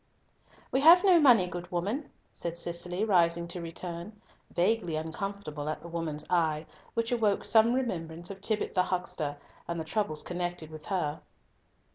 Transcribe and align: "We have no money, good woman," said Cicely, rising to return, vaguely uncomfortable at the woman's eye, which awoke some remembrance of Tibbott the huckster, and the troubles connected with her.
"We 0.71 0.81
have 0.81 1.03
no 1.03 1.19
money, 1.19 1.45
good 1.45 1.71
woman," 1.71 2.09
said 2.33 2.57
Cicely, 2.57 3.05
rising 3.05 3.47
to 3.49 3.61
return, 3.61 4.19
vaguely 4.51 4.95
uncomfortable 4.95 5.69
at 5.69 5.83
the 5.83 5.87
woman's 5.87 6.25
eye, 6.27 6.65
which 6.95 7.11
awoke 7.11 7.45
some 7.45 7.71
remembrance 7.75 8.31
of 8.31 8.41
Tibbott 8.41 8.73
the 8.73 8.81
huckster, 8.81 9.37
and 9.67 9.79
the 9.79 9.85
troubles 9.85 10.23
connected 10.23 10.71
with 10.71 10.85
her. 10.85 11.21